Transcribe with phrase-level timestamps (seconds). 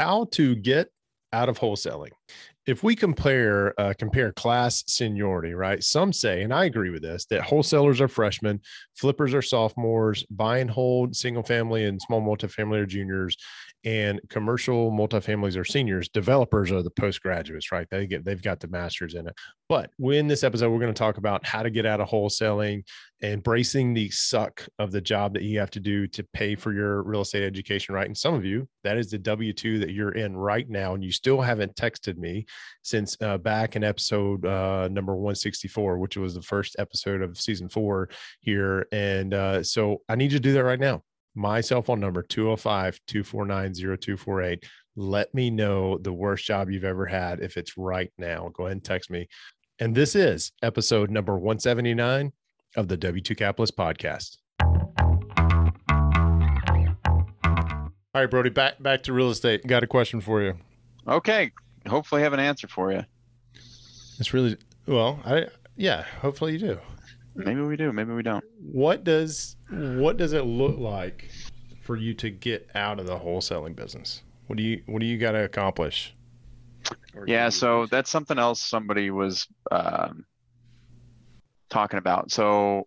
[0.00, 0.88] how to get
[1.34, 2.08] out of wholesaling.
[2.66, 5.82] If we compare uh, compare class seniority, right?
[5.82, 8.60] Some say, and I agree with this, that wholesalers are freshmen,
[8.96, 13.36] flippers are sophomores, buy and hold single family and small multifamily are juniors,
[13.84, 17.86] and commercial multifamilies are seniors developers are the postgraduates right?
[17.90, 19.34] They get they've got the masters in it.
[19.68, 22.82] But in this episode we're going to talk about how to get out of wholesaling
[23.22, 27.02] embracing the suck of the job that you have to do to pay for your
[27.02, 28.06] real estate education right?
[28.06, 31.12] And some of you that is the w2 that you're in right now and you
[31.12, 32.44] still haven't texted me
[32.82, 37.68] since uh, back in episode uh, number 164 which was the first episode of season
[37.68, 38.08] four
[38.40, 38.86] here.
[38.92, 41.02] And uh, so i need you to do that right now
[41.34, 44.64] my cell phone number 205 249 0248
[44.96, 48.50] let me know the worst job you've ever had if it's right now.
[48.54, 49.28] Go ahead and text me.
[49.78, 52.32] And this is episode number 179
[52.76, 54.36] of the w2 capitalist podcast.
[58.12, 59.66] All right brody back back to real estate.
[59.66, 60.54] Got a question for you.
[61.06, 61.52] Okay.
[61.88, 63.04] Hopefully I have an answer for you.
[64.18, 64.56] It's really
[64.86, 66.78] well i yeah hopefully you do
[67.34, 67.92] Maybe we do.
[67.92, 68.44] Maybe we don't.
[68.60, 71.30] What does what does it look like
[71.82, 74.22] for you to get out of the wholesaling business?
[74.46, 76.14] What do you what do you got to accomplish?
[77.26, 80.24] Yeah, so that's something else somebody was um,
[81.68, 82.30] talking about.
[82.30, 82.86] So,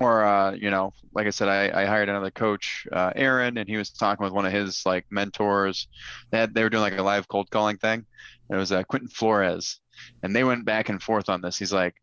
[0.00, 3.68] or uh, you know, like I said, I, I hired another coach, uh, Aaron, and
[3.68, 5.88] he was talking with one of his like mentors.
[6.30, 8.06] They had, they were doing like a live cold calling thing.
[8.50, 9.80] It was uh, Quentin Flores,
[10.22, 11.58] and they went back and forth on this.
[11.58, 11.94] He's like,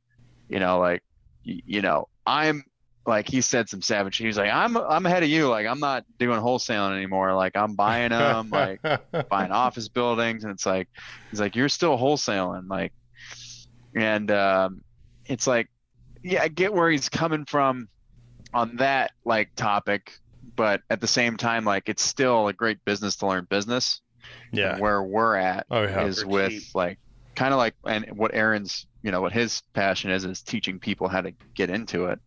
[0.50, 1.04] you know, like
[1.44, 2.64] you know, I'm
[3.06, 4.18] like he said some savage.
[4.18, 5.48] He was like, I'm I'm ahead of you.
[5.48, 7.34] Like I'm not doing wholesaling anymore.
[7.34, 8.82] Like I'm buying them, like
[9.30, 10.88] buying office buildings, and it's like
[11.30, 12.94] he's like you're still wholesaling, like,
[13.96, 14.82] and um,
[15.26, 15.70] it's like,
[16.24, 17.88] yeah, I get where he's coming from
[18.54, 20.20] on that like topic,
[20.56, 24.02] but at the same time, like it's still a great business to learn business.
[24.54, 26.06] Yeah, where we're at oh, yeah.
[26.06, 26.64] is with cheap.
[26.76, 27.00] like
[27.36, 31.08] kind of like and what Aaron's you know what his passion is is teaching people
[31.08, 32.20] how to get into it.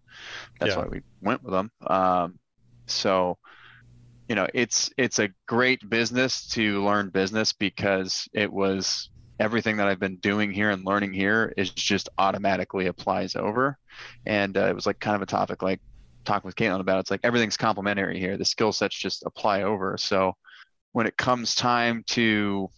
[0.60, 0.78] That's yeah.
[0.78, 1.70] why we went with them.
[1.86, 2.38] Um,
[2.86, 3.38] so
[4.28, 9.10] you know it's it's a great business to learn business because it was
[9.40, 13.78] everything that i've been doing here and learning here is just automatically applies over.
[14.26, 15.80] And uh, it was like kind of a topic like
[16.24, 18.36] talking with caitlin about it's like everything's complementary here.
[18.36, 19.96] The skill sets just apply over.
[19.98, 20.34] So
[20.92, 22.70] when it comes time to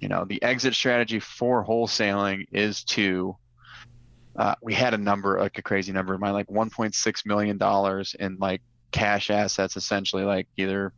[0.00, 3.36] you know the exit strategy for wholesaling is to
[4.36, 8.14] uh, we had a number like a crazy number in mind like 1.6 million dollars
[8.18, 8.60] in like
[8.92, 10.92] cash assets essentially like either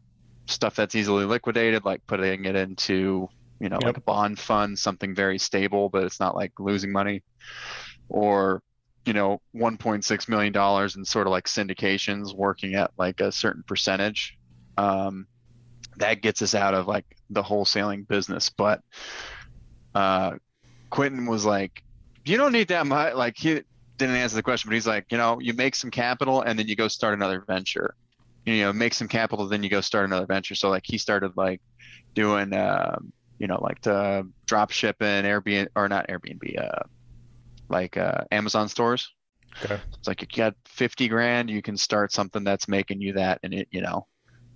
[0.47, 3.29] stuff that's easily liquidated like putting it into
[3.61, 3.85] you know yep.
[3.85, 7.23] like a bond fund something very stable but it's not like losing money
[8.09, 8.63] or
[9.05, 13.63] you know 1.6 million dollars in sort of like syndications working at like a certain
[13.67, 14.37] percentage
[14.77, 15.27] um,
[15.99, 18.51] that gets us out of like the wholesaling business.
[18.51, 18.81] But
[19.95, 20.37] uh,
[20.91, 21.83] Quentin was like,
[22.25, 23.15] you don't need that much.
[23.15, 23.63] Like he
[23.97, 26.69] didn't answer the question, but he's like, you know, you make some capital and then
[26.69, 27.95] you go start another venture.
[28.47, 30.55] You know, make some capital, then you go start another venture.
[30.55, 31.61] So like he started like
[32.15, 36.83] doing, um, you know, like the drop shipping, Airbnb or not Airbnb, uh,
[37.69, 39.13] like uh, Amazon stores.
[39.65, 39.81] Okay.
[39.99, 43.53] It's like you got 50 grand, you can start something that's making you that, and
[43.53, 44.07] it, you know,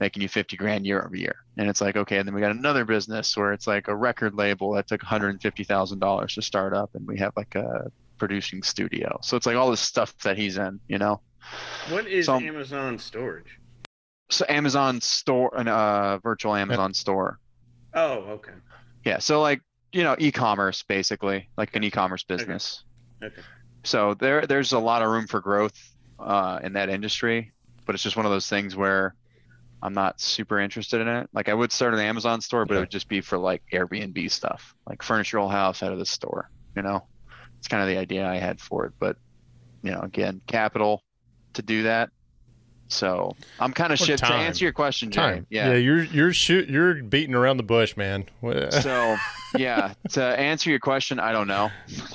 [0.00, 1.36] making you 50 grand year over year.
[1.56, 4.34] And it's like, okay, and then we got another business where it's like a record
[4.34, 9.18] label that took $150,000 to start up and we have like a producing studio.
[9.22, 11.20] So it's like all this stuff that he's in, you know?
[11.88, 13.58] What is so, Amazon storage?
[14.30, 17.38] So Amazon store, an uh, virtual Amazon store.
[17.94, 18.52] Oh, okay.
[19.04, 19.18] Yeah.
[19.18, 19.60] So like,
[19.92, 22.84] you know, e-commerce basically, like an e-commerce business.
[23.22, 23.32] Okay.
[23.32, 23.42] okay.
[23.84, 25.78] So there, there's a lot of room for growth
[26.18, 27.52] uh, in that industry,
[27.84, 29.14] but it's just one of those things where
[29.82, 31.28] I'm not super interested in it.
[31.32, 32.78] Like I would start an Amazon store, but yeah.
[32.78, 36.06] it would just be for like Airbnb stuff, like furniture whole house out of the
[36.06, 36.50] store.
[36.76, 37.04] You know,
[37.58, 38.92] it's kind of the idea I had for it.
[38.98, 39.16] But
[39.82, 41.02] you know, again, capital
[41.54, 42.10] to do that.
[42.88, 45.46] So I'm kind of shit to answer your question, Time.
[45.48, 48.26] Yeah, yeah, you're you're shoot you're beating around the bush, man.
[48.70, 49.16] so
[49.56, 51.70] yeah, to answer your question, I don't know.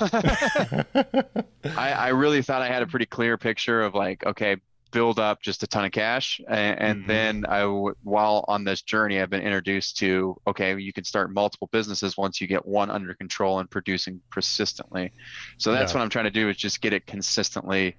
[1.76, 4.56] I, I really thought I had a pretty clear picture of like, okay,
[4.90, 7.08] build up just a ton of cash and, and mm-hmm.
[7.08, 11.32] then I w- while on this journey i've been introduced to okay you can start
[11.32, 15.12] multiple businesses once you get one under control and producing persistently
[15.58, 15.98] so that's yeah.
[15.98, 17.96] what i'm trying to do is just get it consistently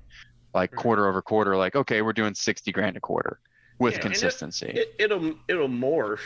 [0.54, 3.40] like quarter over quarter like okay we're doing 60 grand a quarter
[3.78, 6.20] with yeah, consistency it, it, it'll it'll morph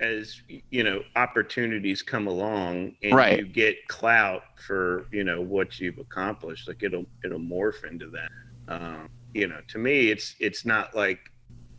[0.00, 3.38] as you know opportunities come along and right.
[3.38, 8.30] you get clout for you know what you've accomplished like it'll it'll morph into that
[8.68, 11.30] um, you know to me it's it's not like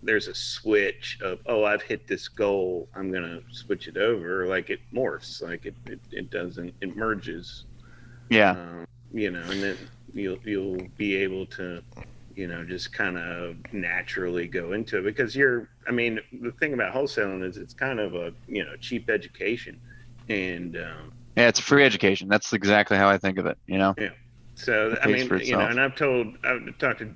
[0.04, 4.48] there's a switch of oh I've hit this goal I'm gonna switch it over.
[4.48, 7.66] Like it morphs like it it, it doesn't it merges.
[8.30, 8.52] Yeah.
[8.52, 9.78] Um, you know and then
[10.14, 11.84] you'll you'll be able to
[12.36, 15.04] you know just kind of naturally go into it.
[15.04, 18.76] Because you're I mean the thing about wholesaling is it's kind of a you know
[18.78, 19.80] cheap education.
[20.30, 22.28] And um, yeah it's a free education.
[22.28, 23.94] That's exactly how I think of it you know?
[23.98, 24.10] Yeah
[24.64, 27.16] so I mean you know and I've told I've talked to,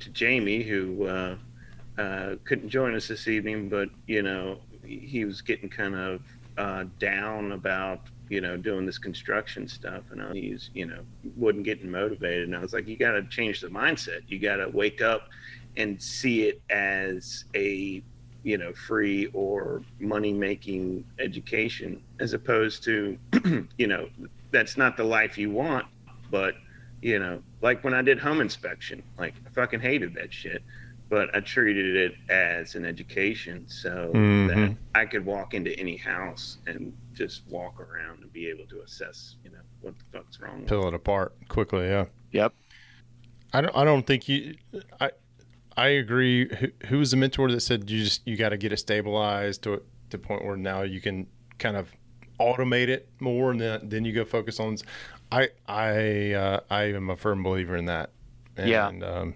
[0.00, 1.36] to Jamie who uh,
[1.98, 6.22] uh, couldn't join us this evening, but you know he was getting kind of
[6.56, 11.00] uh, down about you know doing this construction stuff, and I, he's you know
[11.36, 12.44] wasn't getting motivated.
[12.44, 14.20] And I was like, you got to change the mindset.
[14.28, 15.28] You got to wake up
[15.76, 18.02] and see it as a
[18.44, 23.18] you know free or money making education as opposed to
[23.76, 24.08] you know
[24.52, 25.84] that's not the life you want
[26.30, 26.54] but
[27.02, 30.62] you know like when i did home inspection like i fucking hated that shit
[31.08, 34.46] but I treated it as an education so mm-hmm.
[34.48, 38.82] that I could walk into any house and just walk around and be able to
[38.82, 40.66] assess, you know, what the fuck's wrong.
[40.66, 42.04] Peel it apart quickly, yeah.
[42.32, 42.52] Yep.
[43.52, 43.76] I don't.
[43.76, 44.56] I don't think you.
[45.00, 45.10] I.
[45.76, 46.54] I agree.
[46.56, 49.62] Who, who was the mentor that said you just you got to get it stabilized
[49.62, 49.80] to
[50.10, 51.26] the point where now you can
[51.58, 51.90] kind of
[52.38, 54.76] automate it more and then then you go focus on.
[55.30, 58.10] I I uh, I am a firm believer in that.
[58.56, 58.88] And, yeah.
[58.88, 59.34] Um,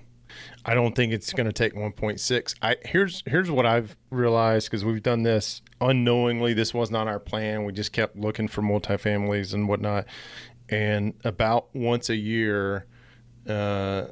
[0.64, 2.54] I don't think it's going to take 1.6.
[2.62, 6.54] I here's here's what I've realized because we've done this unknowingly.
[6.54, 7.64] This was not our plan.
[7.64, 10.06] We just kept looking for multifamilies and whatnot.
[10.68, 12.86] And about once a year,
[13.46, 14.06] uh,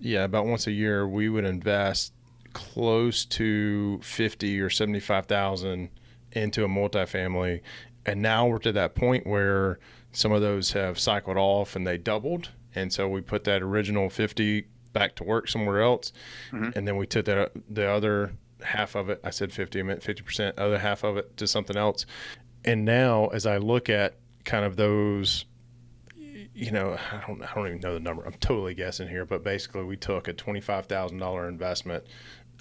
[0.00, 2.12] yeah, about once a year, we would invest
[2.52, 5.90] close to fifty or seventy-five thousand
[6.32, 7.60] into a multifamily.
[8.06, 9.78] And now we're to that point where
[10.14, 12.50] some of those have cycled off and they doubled.
[12.74, 16.12] And so we put that original 50 back to work somewhere else.
[16.52, 16.78] Mm-hmm.
[16.78, 18.32] And then we took that the other
[18.62, 19.20] half of it.
[19.24, 22.06] I said 50, I meant 50%, other half of it to something else.
[22.64, 25.44] And now as I look at kind of those
[26.56, 28.24] you know, I don't, I don't even know the number.
[28.24, 32.04] I'm totally guessing here, but basically, we took a twenty-five thousand dollar investment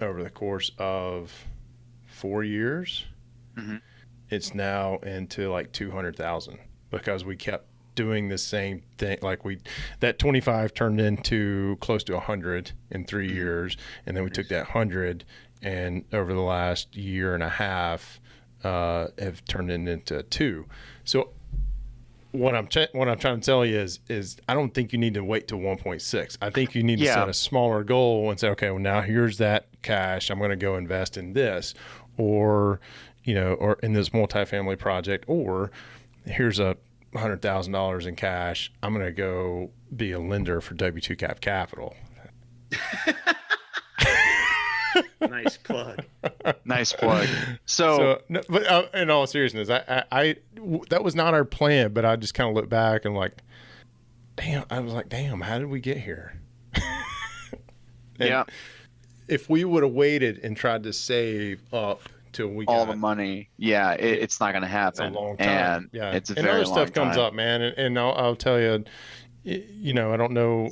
[0.02, 1.32] over the course of
[2.08, 3.06] four years.
[3.56, 3.76] Mm-hmm.
[4.30, 6.58] It's now into like two hundred thousand
[6.94, 9.18] because we kept doing the same thing.
[9.22, 9.60] Like we,
[10.00, 13.36] that 25 turned into close to 100 in three mm-hmm.
[13.36, 13.78] years.
[14.06, 15.25] And then we took that 100
[15.62, 18.19] and over the last year and a half,
[18.63, 20.66] uh, have turned it into two.
[21.04, 21.30] So
[22.31, 25.00] what I'm ch- what I'm trying to tell you is is I don't think you
[25.00, 26.38] need to wait to 1.6.
[26.42, 27.16] I think you need to yeah.
[27.16, 30.30] set a smaller goal and say, okay, well now here's that cash.
[30.30, 31.74] I'm going to go invest in this,
[32.18, 32.80] or
[33.24, 35.72] you know, or in this multifamily project, or
[36.25, 36.78] here's a
[37.16, 38.72] hundred thousand dollars in cash.
[38.81, 41.96] I'm going to go be a lender for W2 Cap Capital.
[45.22, 46.04] nice plug.
[46.66, 47.28] nice plug.
[47.66, 50.36] So, so no, but uh, in all seriousness, I, I, I,
[50.90, 51.94] that was not our plan.
[51.94, 53.38] But I just kind of look back and like,
[54.36, 54.66] damn.
[54.69, 55.42] I was like, damn.
[55.42, 56.40] How did we get here?
[58.19, 58.44] yeah.
[59.28, 62.02] If we would have waited and tried to save up
[62.33, 63.50] till we all the money.
[63.57, 65.07] Yeah, it, it's not going to happen.
[65.07, 65.47] It's a long time.
[65.47, 67.06] And yeah, it's a and very other stuff time.
[67.06, 67.62] comes up, man.
[67.62, 68.83] And, and I'll, I'll, tell you,
[69.44, 70.71] you know, I don't know.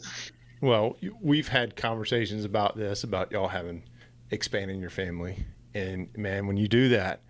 [0.61, 3.83] Well, we've had conversations about this, about y'all having
[4.31, 7.21] expanding your family, and man, when you do that,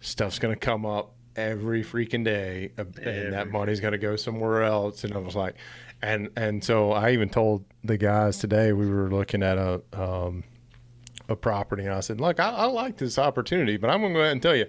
[0.00, 3.30] stuff's going to come up every freaking day, and every.
[3.30, 5.04] that money's going to go somewhere else.
[5.04, 5.56] And I was like,
[6.02, 9.82] and and so I even told the guys today we were looking at a.
[9.92, 10.44] Um,
[11.28, 11.84] a property.
[11.84, 14.32] And I said, look, I, I like this opportunity, but I'm going to go ahead
[14.32, 14.66] and tell you,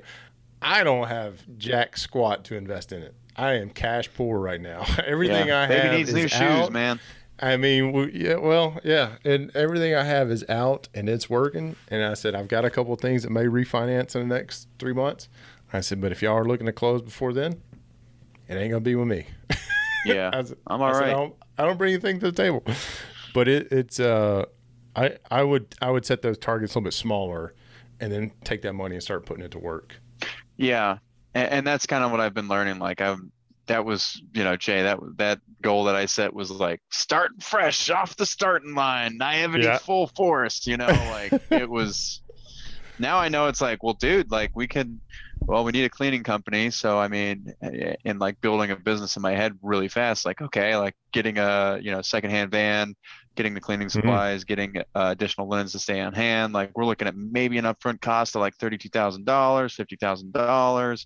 [0.62, 3.14] I don't have jack squat to invest in it.
[3.36, 4.86] I am cash poor right now.
[5.06, 6.64] everything yeah, I have needs is new out.
[6.64, 7.00] shoes, man.
[7.38, 11.76] I mean, we, yeah, well, yeah, and everything I have is out and it's working.
[11.90, 14.70] And I said, I've got a couple of things that may refinance in the next
[14.80, 15.28] three months.
[15.74, 17.62] I said, but if y'all are looking to close before then,
[18.48, 19.26] it ain't gonna be with me.
[20.06, 21.08] Yeah, said, I'm all I, right.
[21.08, 22.64] I, don't, I don't bring anything to the table,
[23.34, 24.46] but it, it's uh,
[24.96, 27.54] I, I would I would set those targets a little bit smaller,
[28.00, 29.96] and then take that money and start putting it to work.
[30.58, 31.00] Yeah,
[31.34, 32.80] and, and that's kind of what I've been learning.
[32.80, 33.32] Like I'm
[33.68, 37.90] that was you know Jay that that goal that I set was like starting fresh
[37.90, 39.78] off the starting line, naivety yeah.
[39.78, 40.66] full force.
[40.68, 42.22] You know, like it was.
[42.98, 45.02] Now I know it's like, well, dude, like we can
[45.48, 46.72] well, we need a cleaning company.
[46.72, 47.54] So, I mean,
[48.04, 51.80] in like building a business in my head really fast, like, okay, like getting a,
[51.82, 52.96] you know, secondhand van,
[53.36, 54.00] getting the cleaning mm-hmm.
[54.00, 54.48] supplies, mm-hmm.
[54.48, 56.54] getting uh, additional linens to stay on hand.
[56.54, 61.06] Like we're looking at maybe an upfront cost of like $32,000, $50,000.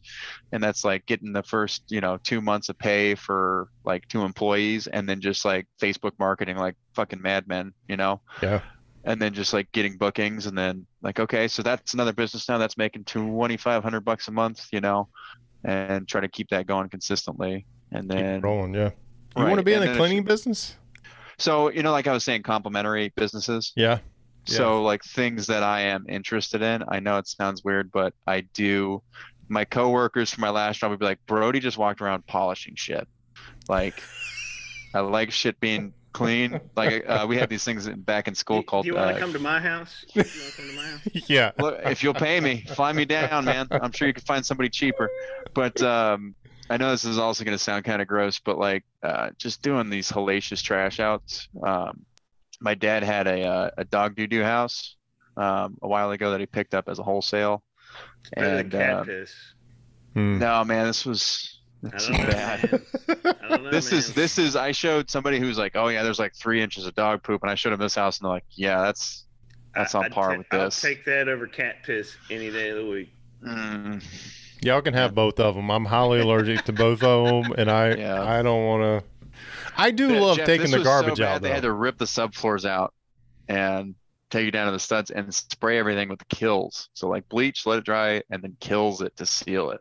[0.52, 4.24] And that's like getting the first, you know, two months of pay for like two
[4.24, 8.22] employees and then just like Facebook marketing like fucking madmen, you know?
[8.42, 8.62] Yeah.
[9.04, 12.58] And then just like getting bookings and then like okay so that's another business now
[12.58, 15.08] that's making 2500 bucks a month you know
[15.64, 18.90] and try to keep that going consistently and then keep rolling yeah
[19.38, 19.48] you right.
[19.48, 20.76] want to be in the cleaning business
[21.38, 24.00] so you know like i was saying complementary businesses yeah
[24.50, 26.84] so like things that I am interested in.
[26.88, 29.02] I know it sounds weird, but I do.
[29.48, 33.08] My coworkers from my last job would be like, Brody just walked around polishing shit.
[33.68, 34.02] Like,
[34.94, 36.60] I like shit being clean.
[36.76, 38.84] Like uh, we had these things back in school called.
[38.84, 40.06] Do you want to uh, come to my house?
[40.14, 41.30] You to come to my house?
[41.30, 41.52] yeah.
[41.58, 43.68] Look, if you'll pay me, fly me down, man.
[43.72, 45.10] I'm sure you can find somebody cheaper.
[45.54, 46.36] But um,
[46.70, 49.62] I know this is also going to sound kind of gross, but like uh, just
[49.62, 51.48] doing these hellacious trash outs.
[51.64, 52.06] Um,
[52.62, 54.96] my dad had a uh, a dog doo doo house
[55.38, 57.64] um, a while ago that he picked up as a wholesale.
[58.34, 59.34] and cat uh, piss.
[60.14, 60.40] Hmm.
[60.40, 61.59] No, man, this was
[61.98, 62.82] too bad.
[63.50, 64.00] Know, this man.
[64.00, 64.56] is this is.
[64.56, 67.50] I showed somebody who's like, oh yeah, there's like three inches of dog poop, and
[67.50, 69.26] I showed him this house, and they're like, yeah, that's
[69.76, 70.84] that's on par with this.
[70.84, 73.14] I'll take that over cat piss any day of the week.
[73.46, 74.04] Mm.
[74.62, 75.72] Y'all can have both of them.
[75.72, 78.22] I'm highly allergic to both of them, and I yeah.
[78.22, 79.30] I don't want to.
[79.78, 81.42] I do love Jeff, taking the garbage so out.
[81.42, 82.94] They had to rip the subfloors out
[83.48, 83.96] and
[84.30, 86.90] take it down to the studs and spray everything with the Kilz.
[86.94, 89.80] So like bleach, let it dry, and then Kilz it to seal it.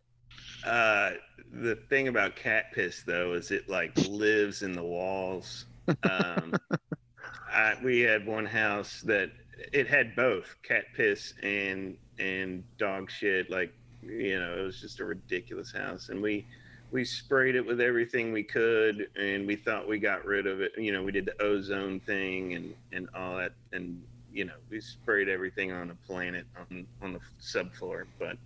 [0.65, 1.11] Uh,
[1.53, 5.67] the thing about cat piss though is it like lives in the walls.
[6.03, 6.55] Um,
[7.53, 9.31] I, we had one house that
[9.73, 13.51] it had both cat piss and and dog shit.
[13.51, 16.47] Like you know, it was just a ridiculous house, and we
[16.91, 20.73] we sprayed it with everything we could and we thought we got rid of it
[20.79, 24.03] you know we did the ozone thing and and all that and
[24.33, 28.39] you know we sprayed everything on the planet on on the subfloor but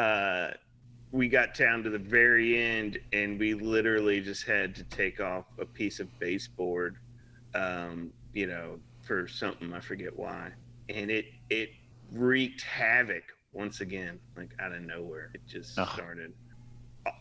[0.00, 0.50] uh
[1.10, 5.46] we got down to the very end and we literally just had to take off
[5.58, 6.96] a piece of baseboard
[7.54, 10.50] um you know for something i forget why
[10.90, 11.70] and it it
[12.12, 13.22] wreaked havoc
[13.52, 16.32] once again like out of nowhere it just started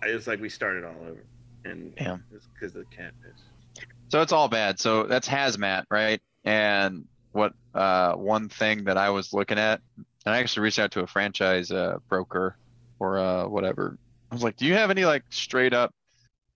[0.03, 1.23] it was like we started all over,
[1.65, 3.85] and yeah, it's because of the cat piss.
[4.09, 4.79] So it's all bad.
[4.79, 6.21] So that's hazmat, right?
[6.43, 10.91] And what uh, one thing that I was looking at, and I actually reached out
[10.91, 12.57] to a franchise uh, broker
[12.99, 13.97] or uh, whatever.
[14.31, 15.93] I was like, "Do you have any like straight up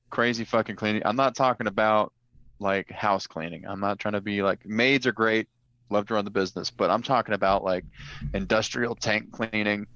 [0.10, 2.14] crazy fucking cleaning?" I'm not talking about
[2.60, 3.66] like house cleaning.
[3.68, 5.48] I'm not trying to be like maids are great,
[5.90, 7.86] love to run the business, but I'm talking about like
[8.34, 9.88] industrial tank cleaning,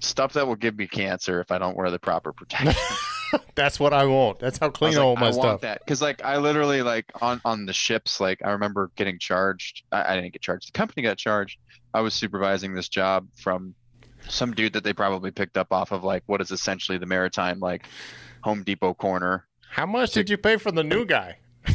[0.00, 2.74] stuff that will give me cancer if I don't wear the proper protection.
[3.54, 4.38] That's what I want.
[4.38, 5.44] That's how clean I, like, my I stuff.
[5.44, 9.18] want that because like I literally like on on the ships like I remember getting
[9.18, 9.84] charged.
[9.92, 10.68] I, I didn't get charged.
[10.68, 11.58] The company got charged.
[11.92, 13.74] I was supervising this job from
[14.28, 17.60] some dude that they probably picked up off of like what is essentially the maritime
[17.60, 17.86] like
[18.42, 19.46] Home Depot corner.
[19.68, 21.38] How much did you pay for the new guy?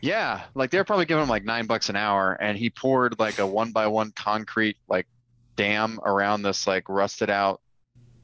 [0.00, 3.38] yeah, like they're probably giving him like nine bucks an hour, and he poured like
[3.38, 5.06] a one by one concrete like
[5.56, 7.60] dam around this like rusted out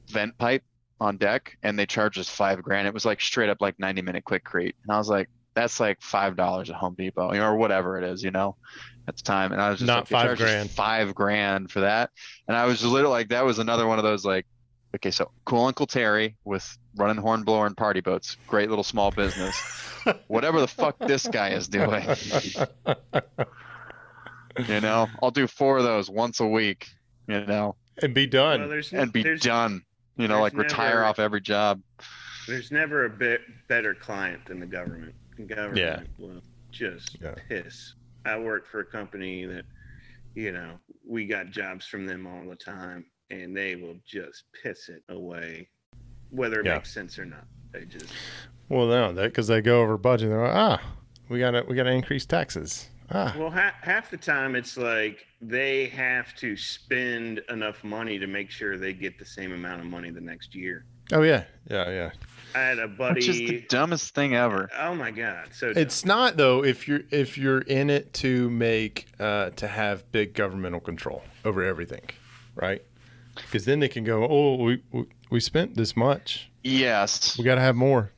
[0.07, 0.63] vent pipe
[0.99, 2.87] on deck and they charged us five grand.
[2.87, 4.73] It was like straight up like 90 minute quick Quikrete.
[4.83, 8.23] And I was like, that's like five dollars at Home Depot or whatever it is,
[8.23, 8.55] you know,
[9.09, 9.51] at the time.
[9.51, 12.11] And I was just not like, five grand, five grand for that.
[12.47, 14.45] And I was literally like, that was another one of those like,
[14.95, 19.59] okay, so cool Uncle Terry with running hornblower and party boats, great little small business.
[20.27, 22.07] Whatever the fuck this guy is doing,
[24.65, 26.87] you know, I'll do four of those once a week,
[27.27, 29.83] you know, and be done, well, and be done.
[30.15, 31.81] You know, like retire never, off every job.
[32.47, 35.15] There's never a bit better client than the government.
[35.39, 36.01] The government yeah.
[36.17, 37.33] will just yeah.
[37.47, 37.93] piss.
[38.25, 39.63] I work for a company that,
[40.35, 40.73] you know,
[41.07, 45.69] we got jobs from them all the time, and they will just piss it away,
[46.29, 46.75] whether it yeah.
[46.75, 47.45] makes sense or not.
[47.71, 48.11] They just.
[48.67, 50.29] Well, no, that because they go over budget.
[50.29, 50.81] They're like, ah,
[51.29, 52.89] we got to we got to increase taxes.
[53.11, 53.33] Ah.
[53.37, 58.51] Well, ha- half the time it's like they have to spend enough money to make
[58.51, 60.85] sure they get the same amount of money the next year.
[61.13, 62.11] Oh yeah, yeah, yeah.
[62.55, 63.15] I had a buddy.
[63.15, 64.69] Which is the dumbest thing ever.
[64.77, 65.49] Oh my god!
[65.53, 65.81] So dumb.
[65.81, 66.63] it's not though.
[66.63, 71.63] If you're if you're in it to make uh, to have big governmental control over
[71.63, 72.09] everything,
[72.55, 72.83] right?
[73.35, 76.49] Because then they can go, oh, we, we we spent this much.
[76.63, 77.37] Yes.
[77.37, 78.11] We got to have more.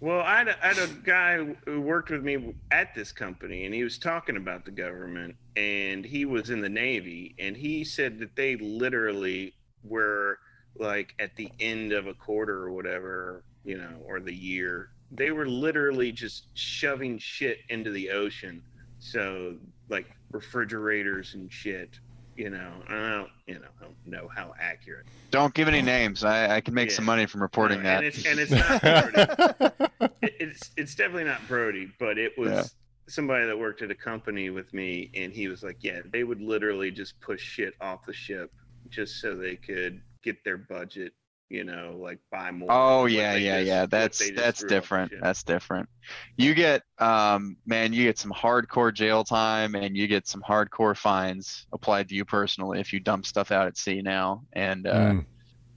[0.00, 3.64] Well, I had, a, I had, a guy who worked with me at this company,
[3.64, 7.82] and he was talking about the government, and he was in the Navy, and he
[7.82, 10.38] said that they literally were
[10.78, 15.30] like at the end of a quarter or whatever, you know, or the year, they
[15.30, 18.62] were literally just shoving shit into the ocean.
[19.00, 19.56] So,
[19.88, 21.98] like refrigerators and shit
[22.38, 25.06] you know, I don't, you know, I don't know how accurate.
[25.32, 26.22] Don't give any names.
[26.22, 26.94] I, I can make yeah.
[26.94, 28.04] some money from reporting no, that.
[28.04, 30.12] And it's, and it's not Brody.
[30.22, 32.74] it, it's it's definitely not Brody, but it was
[33.08, 36.40] somebody that worked at a company with me, and he was like, "Yeah, they would
[36.40, 38.52] literally just push shit off the ship
[38.88, 41.14] just so they could get their budget
[41.48, 42.68] you know, like buy more.
[42.70, 43.86] Oh yeah, yeah, just, yeah.
[43.86, 45.12] That's that's different.
[45.20, 45.88] That's different.
[46.36, 50.96] You get um man, you get some hardcore jail time and you get some hardcore
[50.96, 54.42] fines applied to you personally if you dump stuff out at sea now.
[54.52, 55.24] And uh mm.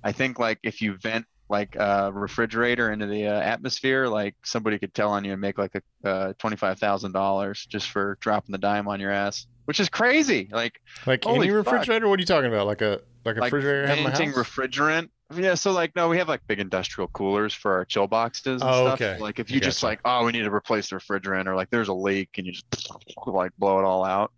[0.03, 4.79] I think like if you vent like a refrigerator into the uh, atmosphere, like somebody
[4.79, 8.17] could tell on you and make like a uh, twenty five thousand dollars just for
[8.21, 10.47] dropping the dime on your ass, which is crazy.
[10.51, 12.05] Like like any refrigerator?
[12.05, 12.09] Fuck.
[12.09, 12.67] What are you talking about?
[12.67, 13.87] Like a like a like refrigerator?
[13.87, 18.07] Venting refrigerant yeah, so like no, we have like big industrial coolers for our chill
[18.07, 19.01] boxes and oh, stuff.
[19.01, 19.19] Okay.
[19.19, 21.88] Like if you just like, oh, we need to replace the refrigerant or like there's
[21.88, 22.65] a leak and you just
[23.25, 24.31] like blow it all out,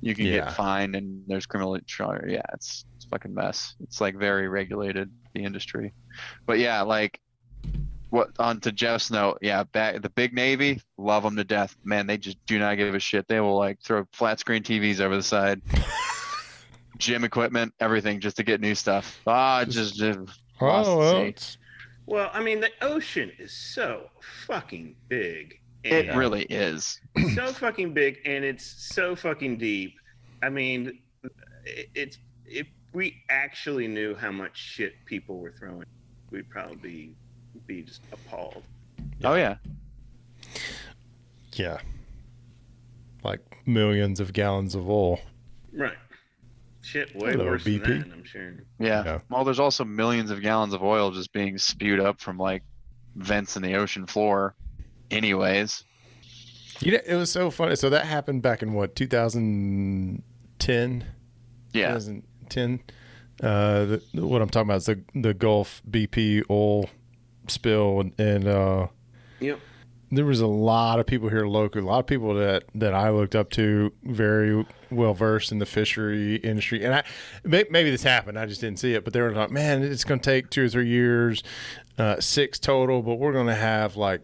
[0.00, 0.32] you can yeah.
[0.32, 2.30] get fined and there's criminal charge.
[2.30, 3.74] Yeah, it's it's fucking mess.
[3.82, 5.92] It's like very regulated the industry.
[6.46, 7.20] But yeah, like
[8.10, 11.74] what on to Jeff's note, yeah, back the big Navy, love them to death.
[11.82, 13.26] Man, they just do not give a shit.
[13.26, 15.62] They will like throw flat screen TVs over the side.
[16.98, 19.20] gym equipment, everything just to get new stuff.
[19.26, 20.18] Ah, just, just
[20.60, 21.32] oh, well,
[22.06, 24.10] well, I mean, the ocean is so
[24.46, 25.60] fucking big.
[25.84, 27.00] it really is.
[27.34, 29.94] So fucking big, and it's so fucking deep.
[30.42, 30.98] I mean,
[31.94, 35.84] it's if we actually knew how much shit people were throwing,
[36.30, 37.14] we'd probably
[37.66, 38.64] be just appalled.
[39.24, 39.56] Oh yeah.
[41.54, 41.78] Yeah.
[43.22, 45.20] Like millions of gallons of oil.
[45.72, 45.96] Right.
[46.82, 47.86] Shit, way Hello, worse BP.
[47.86, 48.52] than that, I'm sure.
[48.78, 49.04] Yeah.
[49.04, 49.18] yeah.
[49.30, 52.62] Well, there's also millions of gallons of oil just being spewed up from like
[53.14, 54.54] vents in the ocean floor,
[55.10, 55.84] anyways.
[56.80, 57.76] You know, it was so funny.
[57.76, 61.04] So that happened back in what 2010.
[61.72, 61.94] Yeah.
[61.94, 62.80] 2010.
[63.42, 66.88] Uh, the, what I'm talking about is the the Gulf BP oil
[67.48, 68.86] spill and, and uh,
[69.40, 69.58] yep
[70.12, 73.10] there was a lot of people here locally, a lot of people that that I
[73.10, 76.84] looked up to, very well versed in the fishery industry.
[76.84, 77.04] And I
[77.44, 80.20] maybe this happened, I just didn't see it, but they were like, "Man, it's going
[80.20, 81.42] to take two or three years,
[81.98, 84.20] uh, six total, but we're going to have like,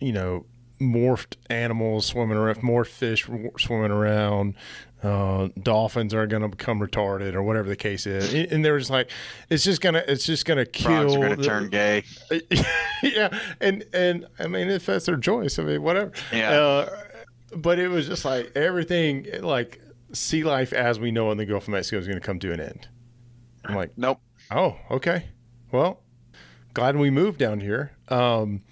[0.00, 0.46] you know."
[0.84, 3.24] Morphed animals swimming around, morphed fish
[3.58, 4.54] swimming around,
[5.02, 8.32] uh, dolphins are going to become retarded or whatever the case is.
[8.50, 9.10] And they were just like,
[9.50, 10.90] it's just gonna, it's just gonna kill.
[10.90, 12.04] Frogs are gonna the, turn gay.
[13.02, 16.12] yeah, and and I mean, if that's their choice, I mean, whatever.
[16.32, 16.50] Yeah.
[16.50, 16.96] Uh,
[17.56, 19.80] but it was just like everything, like
[20.12, 22.52] sea life as we know in the Gulf of Mexico is going to come to
[22.52, 22.88] an end.
[23.64, 24.20] I'm like, nope.
[24.50, 25.26] Oh, okay.
[25.72, 26.02] Well,
[26.72, 27.92] glad we moved down here.
[28.08, 28.62] Um,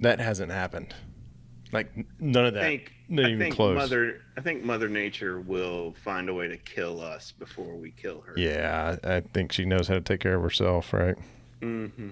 [0.00, 0.94] that hasn't happened.
[1.72, 2.62] Like none of that.
[2.62, 3.76] I think, Not I even think close.
[3.76, 8.20] Mother, I think Mother Nature will find a way to kill us before we kill
[8.22, 8.34] her.
[8.36, 11.16] Yeah, I think she knows how to take care of herself, right?
[11.60, 12.10] Mm-hmm.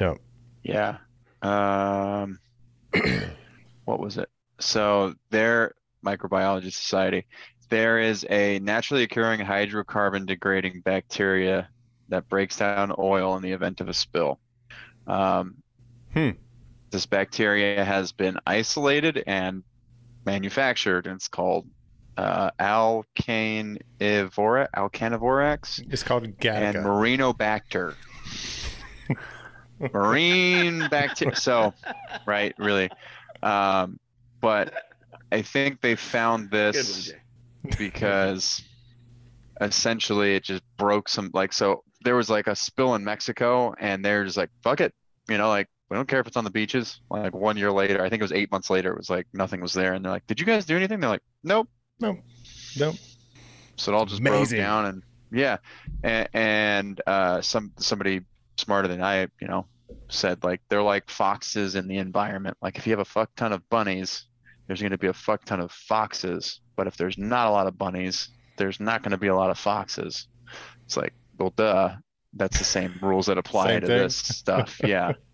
[0.00, 0.18] Yep.
[0.62, 0.98] Yeah.
[1.42, 2.38] Um,
[3.84, 4.28] what was it?
[4.60, 7.26] So their microbiology society,
[7.68, 11.68] there is a naturally occurring hydrocarbon degrading bacteria
[12.08, 14.38] that breaks down oil in the event of a spill.
[15.06, 15.56] Um,
[16.12, 16.30] hmm
[16.90, 19.62] this bacteria has been isolated and
[20.24, 21.66] manufactured, and it's called
[22.16, 23.78] uh, Alcanivora,
[24.74, 25.92] Alcanivorax.
[25.92, 26.74] It's called Gattaca.
[26.74, 27.94] And Marinobacter.
[29.92, 31.36] Marine bacteria.
[31.36, 31.72] So,
[32.26, 32.90] right, really.
[33.42, 33.98] Um,
[34.40, 34.74] but
[35.32, 37.12] I think they found this
[37.62, 38.62] one, because
[39.60, 44.04] essentially it just broke some, like, so there was like a spill in Mexico, and
[44.04, 44.92] they're just like, fuck it.
[45.28, 47.00] You know, like we don't care if it's on the beaches.
[47.10, 49.60] Like one year later, I think it was eight months later, it was like nothing
[49.60, 49.94] was there.
[49.94, 51.00] And they're like, Did you guys do anything?
[51.00, 51.68] They're like, Nope.
[52.00, 52.18] Nope.
[52.78, 52.96] Nope.
[53.76, 54.58] So it all just Amazing.
[54.58, 55.56] broke down and yeah.
[56.02, 58.22] And, and uh, some somebody
[58.56, 59.66] smarter than I, you know,
[60.08, 62.56] said like they're like foxes in the environment.
[62.62, 64.26] Like if you have a fuck ton of bunnies,
[64.66, 66.60] there's going to be a fuck ton of foxes.
[66.76, 69.50] But if there's not a lot of bunnies, there's not going to be a lot
[69.50, 70.28] of foxes.
[70.84, 71.96] It's like, well, duh.
[72.32, 73.98] That's the same rules that apply same to thing.
[73.98, 74.80] this stuff.
[74.84, 75.14] Yeah.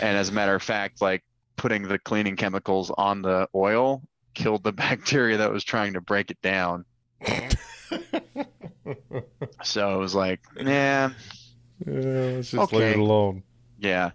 [0.00, 1.24] And as a matter of fact, like
[1.56, 4.02] putting the cleaning chemicals on the oil
[4.34, 6.84] killed the bacteria that was trying to break it down.
[9.62, 10.62] so it was like, nah.
[10.64, 11.10] Yeah,
[11.86, 12.76] let's just okay.
[12.76, 13.42] leave it alone.
[13.78, 14.10] Yeah.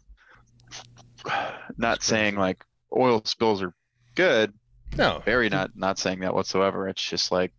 [1.78, 2.64] Not saying like
[2.96, 3.74] oil spills are
[4.16, 4.54] good.
[4.98, 5.22] No.
[5.24, 6.88] Very not not saying that whatsoever.
[6.90, 7.54] It's just like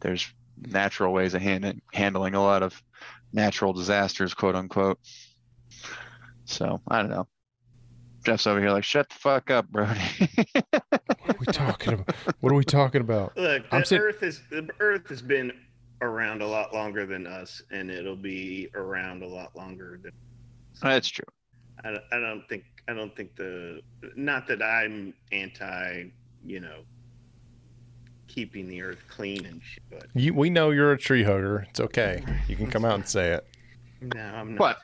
[0.00, 2.82] there's natural ways of hand, handling a lot of
[3.32, 4.98] natural disasters, quote unquote.
[6.46, 7.28] So I don't know.
[8.24, 10.00] Jeff's over here like, shut the fuck up, Brody.
[10.52, 10.74] what
[11.28, 12.14] are we talking about?
[12.40, 13.36] What are we talking about?
[13.36, 15.52] Look, the I'm Earth is the Earth has been
[16.02, 20.12] around a lot longer than us, and it'll be around a lot longer than.
[20.82, 21.24] That's true.
[21.84, 23.80] I, I don't think I don't think the
[24.16, 26.10] not that I'm anti
[26.44, 26.82] you know,
[28.28, 29.82] keeping the earth clean and shit.
[29.90, 31.66] But you, we know you're a tree hugger.
[31.68, 32.22] It's okay.
[32.48, 33.46] You can come out and say it.
[34.14, 34.58] No, I'm not.
[34.58, 34.78] But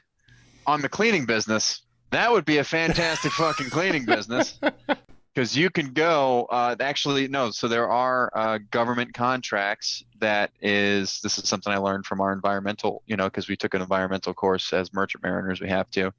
[0.66, 1.82] on the cleaning business,
[2.16, 4.58] that would be a fantastic fucking cleaning business.
[5.36, 11.20] because you can go uh, actually no so there are uh, government contracts that is
[11.22, 14.32] this is something i learned from our environmental you know because we took an environmental
[14.32, 16.10] course as merchant mariners we have to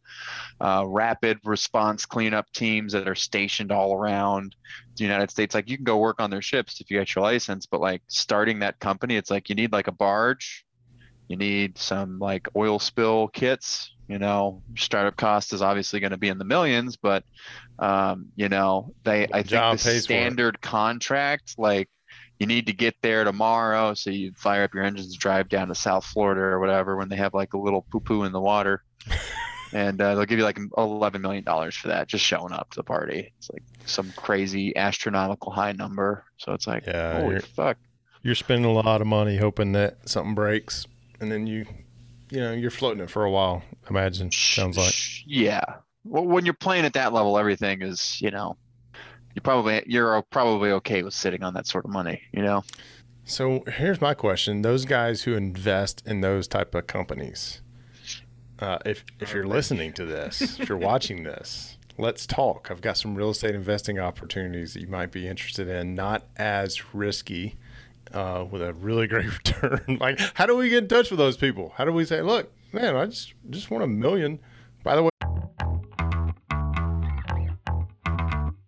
[0.61, 4.55] uh, rapid response cleanup teams that are stationed all around
[4.97, 7.23] the united states like you can go work on their ships if you get your
[7.23, 10.63] license but like starting that company it's like you need like a barge
[11.27, 14.61] you need some like oil spill kits you know.
[14.77, 17.23] Startup cost is obviously going to be in the millions but
[17.79, 21.89] um, you know they i think the standard contract like
[22.39, 25.67] you need to get there tomorrow so you fire up your engines and drive down
[25.67, 28.83] to south florida or whatever when they have like a little poo-poo in the water.
[29.73, 32.75] And uh, they'll give you like 11 million dollars for that just showing up to
[32.77, 33.33] the party.
[33.37, 36.23] It's like some crazy astronomical high number.
[36.37, 37.77] So it's like yeah holy fuck.
[38.21, 40.87] you're spending a lot of money hoping that something breaks
[41.19, 41.65] and then you
[42.29, 44.93] you know you're floating it for a while imagine sounds like.
[45.25, 45.63] yeah.
[46.03, 48.57] Well, when you're playing at that level everything is you know
[49.35, 52.63] you probably you're probably okay with sitting on that sort of money you know?
[53.29, 54.61] So here's my question.
[54.61, 57.61] Those guys who invest in those type of companies
[58.59, 62.69] uh, if if you're listening to this if you're watching this let's talk.
[62.69, 66.93] I've got some real estate investing opportunities that you might be interested in not as
[66.93, 67.57] risky
[68.13, 69.97] uh, with a really great return.
[70.01, 71.73] like, how do we get in touch with those people?
[71.75, 74.39] How do we say, look, man, I just just want a million.
[74.83, 75.09] By the way,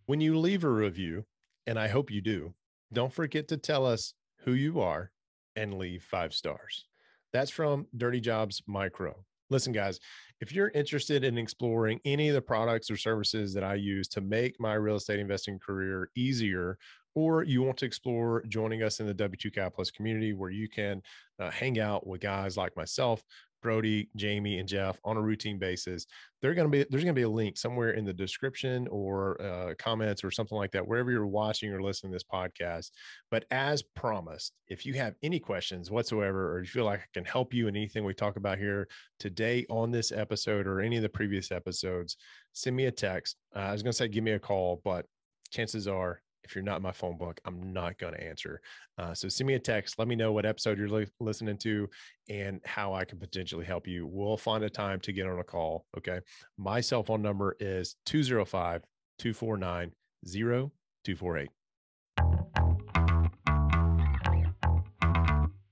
[0.06, 1.26] when you leave a review,
[1.68, 2.54] and I hope you do,
[2.92, 5.12] don't forget to tell us who you are
[5.56, 6.86] and leave five stars.
[7.32, 9.26] That's from Dirty Jobs Mike Rowe.
[9.52, 10.00] Listen, guys,
[10.42, 14.22] if you're interested in exploring any of the products or services that I use to
[14.22, 16.78] make my real estate investing career easier
[17.16, 21.02] or you want to explore joining us in the W2 Capitalist community where you can
[21.40, 23.24] uh, hang out with guys like myself,
[23.62, 26.06] Brody, Jamie, and Jeff on a routine basis.
[26.42, 29.42] They're going to be there's going to be a link somewhere in the description or
[29.42, 32.92] uh, comments or something like that, wherever you're watching or listening to this podcast.
[33.32, 37.26] But as promised, if you have any questions whatsoever, or you feel like I can
[37.26, 38.88] help you in anything we talk about here
[39.20, 42.16] today on this episode or any of the previous episodes,
[42.54, 43.36] send me a text.
[43.56, 45.06] Uh, I was going to say give me a call, but
[45.52, 48.60] chances are if you're not in my phone book, I'm not going to answer.
[48.98, 50.00] Uh, so send me a text.
[50.00, 51.88] Let me know what episode you're li- listening to
[52.28, 54.08] and how I can potentially help you.
[54.08, 55.86] We'll find a time to get on a call.
[55.96, 56.20] Okay.
[56.58, 58.82] My cell phone number is 205
[59.20, 59.92] 249
[60.26, 62.59] 0248.